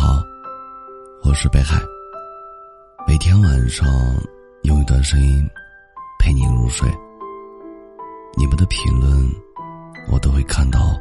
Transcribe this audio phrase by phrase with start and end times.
[0.00, 0.22] 好，
[1.24, 1.82] 我是北海。
[3.04, 3.84] 每天晚上
[4.62, 5.44] 用一段声音
[6.20, 6.88] 陪你入睡。
[8.36, 9.28] 你们的评论
[10.12, 10.96] 我都会看到。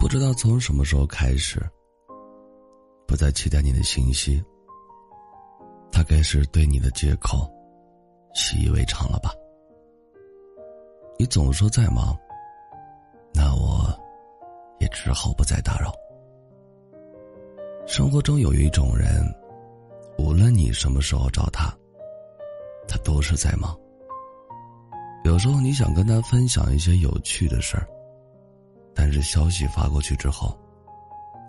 [0.00, 1.60] 不知道从什么时候开始，
[3.06, 4.42] 不再期待你的信息。
[5.92, 7.46] 大概是对你的借口
[8.36, 9.34] 习以为常了吧？
[11.18, 12.14] 你总说在忙，
[13.32, 13.88] 那我
[14.78, 15.90] 也只好不再打扰。
[17.86, 19.24] 生活中有一种人，
[20.18, 21.74] 无论你什么时候找他，
[22.86, 23.74] 他都是在忙。
[25.24, 27.88] 有时候你想跟他分享一些有趣的事儿，
[28.94, 30.54] 但是消息发过去之后，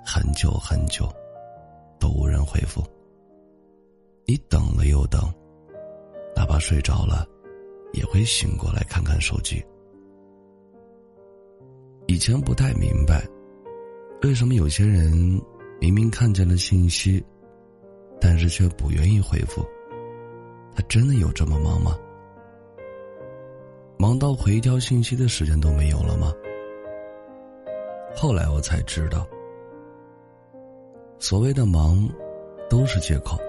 [0.05, 1.13] 很久很久
[1.99, 2.81] 都无人回复。
[4.25, 5.21] 你等了又等，
[6.37, 7.27] 哪怕睡着了，
[7.93, 9.59] 也会醒过来看看手机。
[12.05, 13.27] 以前不太明白，
[14.21, 15.11] 为什么有些人
[15.81, 17.25] 明明看见了信息，
[18.21, 19.65] 但是却不愿意回复。
[20.75, 21.97] 他真的有这么忙吗？
[23.97, 26.31] 忙到回一条信息的时间都没有了吗？
[28.15, 29.25] 后来我才知道，
[31.17, 32.07] 所谓的忙，
[32.69, 33.39] 都是借口。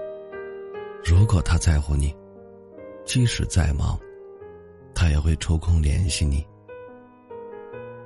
[1.05, 2.11] 如果他在乎你，
[3.09, 3.99] 即使再忙，
[4.93, 6.45] 他也会抽空联系你。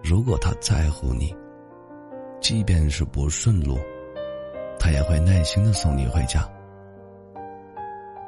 [0.02, 1.36] 如果他在乎你，
[2.40, 3.78] 即便是不顺路，
[4.80, 6.50] 他也会耐心的送你回家。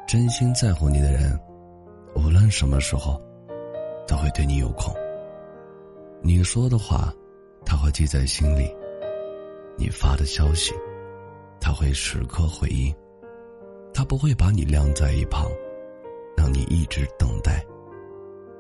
[0.06, 1.40] 真心在乎你的人，
[2.14, 3.22] 无论什么时候，
[4.06, 4.94] 都会对你有空。
[6.22, 7.10] 你说的话，
[7.66, 8.68] 他会记在心里；
[9.78, 10.74] 你发的消息，
[11.58, 12.94] 他会时刻回应。
[13.94, 15.50] 他不会把你晾在一旁，
[16.36, 17.66] 让你一直等待，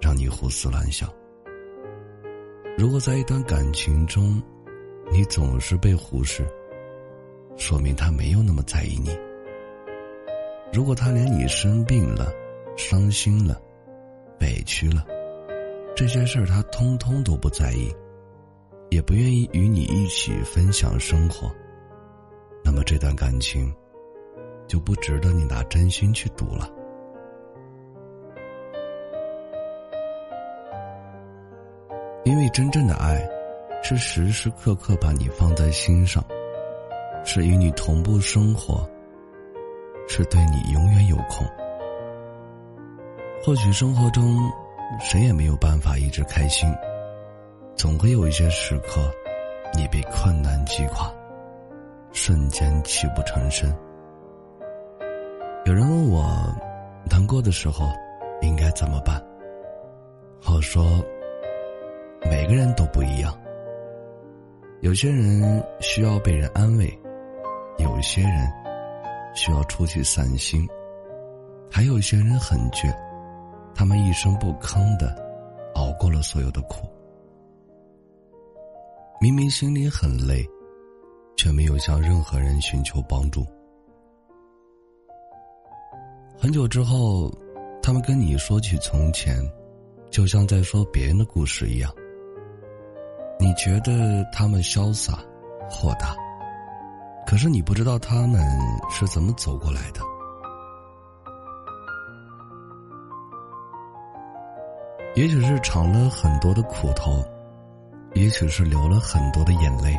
[0.01, 1.09] 让你胡思乱想。
[2.77, 4.41] 如果在一段感情中，
[5.11, 6.45] 你总是被忽视，
[7.57, 9.17] 说明他没有那么在意你。
[10.73, 12.31] 如果他连你生病了、
[12.75, 13.61] 伤心了、
[14.41, 15.05] 委屈了
[15.95, 17.93] 这些事儿他通通都不在意，
[18.89, 21.49] 也不愿意与你一起分享生活，
[22.63, 23.73] 那么这段感情。
[24.67, 26.67] 就不值得你拿真心去赌了，
[32.25, 33.23] 因为真正的爱，
[33.83, 36.25] 是时时刻刻把你放在心上，
[37.23, 38.83] 是与你同步生活，
[40.07, 41.45] 是对你永远有空。
[43.43, 44.35] 或许生活中，
[44.99, 46.67] 谁也没有办法一直开心，
[47.75, 49.07] 总会有一些时刻，
[49.75, 51.13] 你被困难击垮，
[52.11, 53.71] 瞬间泣不成声。
[55.65, 56.25] 有人问我，
[57.07, 57.87] 难过的时候
[58.41, 59.23] 应该怎么办？
[60.47, 60.83] 我说，
[62.29, 63.37] 每个人都不一样。
[64.81, 66.87] 有些人需要被人安慰，
[67.77, 68.51] 有些人
[69.33, 70.67] 需要出去散心，
[71.71, 72.93] 还有些人很倔，
[73.73, 75.15] 他们一声不吭的
[75.75, 76.87] 熬过了所有的苦。
[79.21, 80.45] 明明心里很累，
[81.35, 83.45] 却没有向任何人寻求帮助。
[86.37, 87.31] 很久之后，
[87.81, 89.37] 他们跟你说起从前，
[90.11, 91.91] 就像在说别人的故事一样。
[93.37, 95.19] 你觉得他们潇洒、
[95.69, 96.15] 豁达，
[97.27, 98.41] 可是你不知道他们
[98.89, 100.01] 是怎么走过来的。
[105.15, 107.23] 也许是尝了很多的苦头，
[108.13, 109.97] 也许是流了很多的眼泪，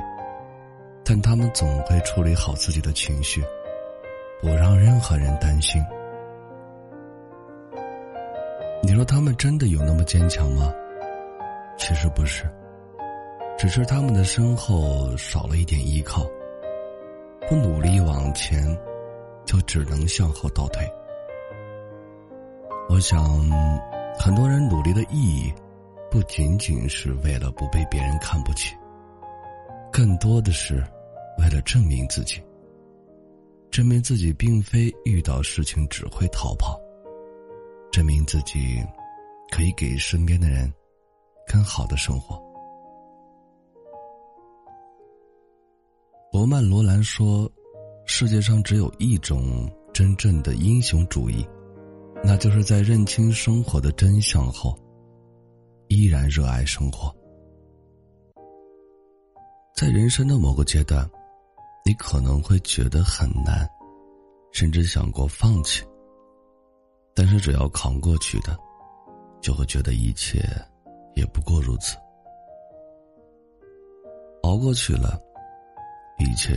[1.05, 3.43] 但他们总会处理好自己的情绪，
[4.43, 5.83] 不让任何人担心。
[8.83, 10.71] 你说他们真的有那么坚强吗？
[11.79, 12.45] 其实不是，
[13.67, 16.25] 只是他们的身后少了一点依靠，
[17.49, 18.65] 不努力往前，
[19.45, 20.89] 就只能向后倒退。
[22.89, 23.21] 我想，
[24.17, 25.53] 很多人努力的意义，
[26.09, 28.73] 不仅仅是为了不被别人看不起，
[29.93, 30.77] 更多的是
[31.41, 32.41] 为了证明自己，
[33.69, 36.81] 证明自己并非遇到事情只会逃跑。
[37.91, 38.81] 证明自己
[39.51, 40.73] 可以给身边的人
[41.49, 42.46] 更好的生活。
[46.37, 47.51] 罗曼·罗兰说
[48.05, 51.43] ：“世界上只有一种真正的英雄主义，
[52.23, 54.79] 那就是在认清生活的真相后，
[55.89, 57.11] 依然热爱生活。
[59.75, 61.11] 在人生的某个阶段，
[61.87, 63.67] 你可能会觉得很难，
[64.53, 65.83] 甚至想过放弃。”
[67.17, 68.55] 但是只要扛过去的，
[69.41, 70.47] 就会觉得一切
[71.15, 71.97] 也不过如此。
[74.43, 75.19] 熬过去了，
[76.19, 76.55] 一切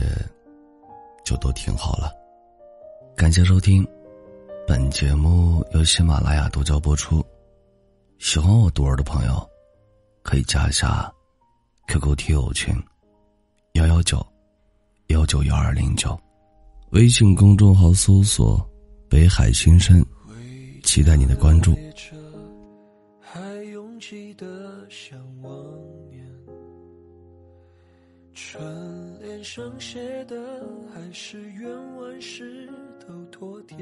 [1.24, 2.12] 就都挺好了。
[3.16, 3.86] 感谢收听，
[4.66, 7.24] 本节目由喜马拉雅独家播出。
[8.18, 9.48] 喜欢我独儿的朋友，
[10.22, 11.12] 可以加一下
[11.88, 12.74] QQ 听友群
[13.74, 14.24] 幺幺九
[15.08, 16.18] 幺九幺二零九，
[16.92, 18.60] 微信公众号搜索
[19.08, 20.04] “北海新生”，
[20.84, 21.76] 期待你的关注。
[23.20, 23.40] 还
[23.70, 24.46] 拥挤的
[24.88, 25.52] 像往
[26.10, 26.26] 年，
[28.42, 30.36] 春联上写的
[30.92, 33.76] 还是愿万事都妥帖。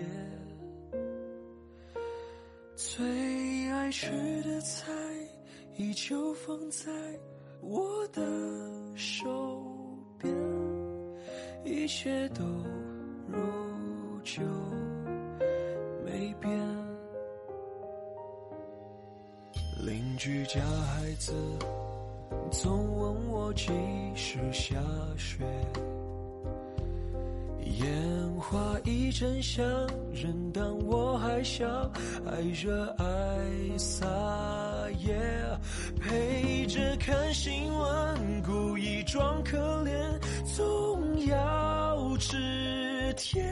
[2.74, 4.10] 最爱吃
[4.42, 4.92] 的菜
[5.76, 6.90] 依旧放在
[7.62, 8.20] 我的
[8.94, 9.64] 手
[10.18, 10.34] 边，
[11.64, 12.44] 一切都
[13.26, 13.38] 如
[14.22, 14.42] 旧
[16.04, 16.50] 没变。
[19.82, 21.32] 邻居家孩子
[22.50, 23.70] 总问我几
[24.14, 24.76] 时下
[25.16, 25.44] 雪。
[27.80, 29.64] 烟花一阵香，
[30.12, 31.66] 人当我还小，
[32.26, 34.06] 爱热爱撒
[34.98, 35.14] 野，
[36.00, 39.92] 陪着看新闻，故意装可怜，
[40.56, 43.46] 总要吃甜。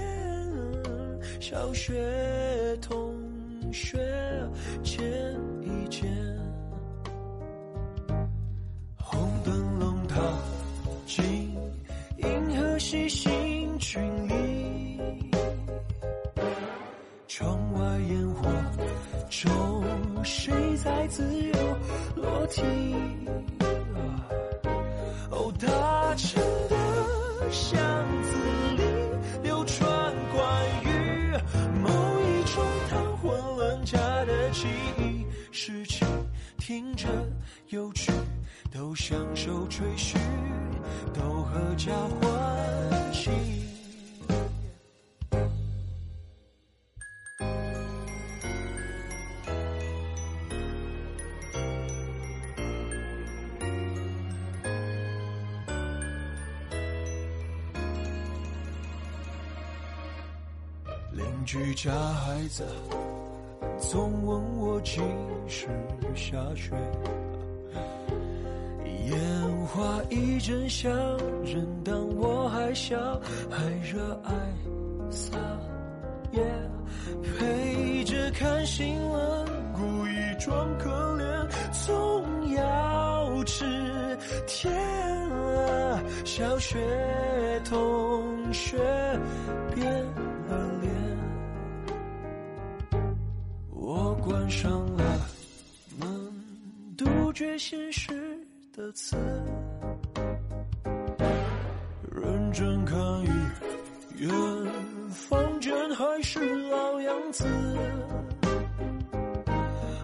[1.38, 3.14] 小学同
[3.72, 3.98] 学
[4.82, 5.04] 见
[5.62, 6.35] 一见，
[18.34, 18.48] 外烟火
[19.28, 21.52] 中，谁在自由
[22.16, 22.62] 落体？
[25.30, 27.78] 哦，大城的巷
[28.22, 28.30] 子
[28.76, 28.82] 里
[29.42, 29.86] 流传
[30.32, 30.42] 关
[30.84, 31.32] 于
[31.82, 31.88] 某
[32.20, 34.66] 一种谈婚论嫁的记
[34.98, 36.06] 忆，事情
[36.58, 37.08] 听着
[37.68, 38.12] 有趣，
[38.72, 40.16] 都享受吹嘘，
[41.12, 43.65] 都合家欢喜。
[61.46, 62.66] 居家孩子
[63.78, 65.00] 总问我几
[65.46, 65.68] 时
[66.12, 66.72] 下雪，
[69.06, 69.16] 烟
[69.68, 70.92] 花易真香，
[71.44, 72.98] 人当我还小，
[73.48, 74.32] 还热爱
[75.08, 75.38] 撒
[76.32, 76.42] 野，
[77.22, 81.48] 陪着看新闻，故意装可怜，
[81.86, 83.64] 总要吃
[84.48, 84.74] 甜
[85.30, 86.02] 啊。
[86.24, 86.76] 小学
[87.64, 88.76] 同学
[89.72, 90.04] 变
[94.48, 95.20] 上了
[95.98, 96.08] 门，
[96.96, 98.38] 杜绝现实
[98.72, 99.16] 的刺，
[102.12, 104.30] 认真看一眼，
[105.10, 106.40] 房间还是
[106.70, 107.44] 老样子。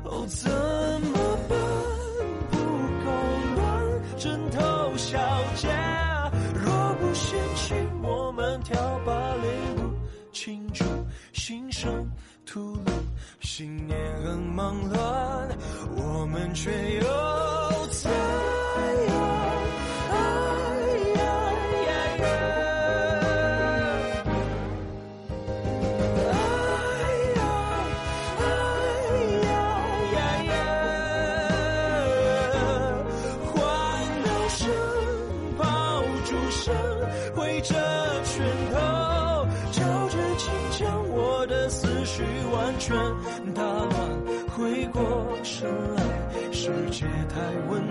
[0.04, 1.58] 哦，怎么办？
[2.50, 2.58] 不
[3.04, 3.10] 够
[3.56, 5.18] 乱，枕头小
[5.56, 5.68] 姐，
[6.54, 9.94] 若不嫌弃，我们跳芭蕾舞，
[10.32, 10.84] 庆祝
[11.32, 12.10] 新生
[12.44, 12.82] 吐露。
[13.40, 15.48] 新年很忙乱，
[15.96, 17.02] 我们却又
[17.90, 18.08] 在
[33.52, 33.60] 欢
[34.24, 34.70] 闹声、
[35.58, 35.64] 爆
[36.24, 36.72] 竹声
[37.34, 37.74] 挥着
[38.24, 38.78] 拳头，
[39.72, 40.48] 照着镜
[40.78, 42.96] 将我的思绪完全
[47.34, 47.81] 太温，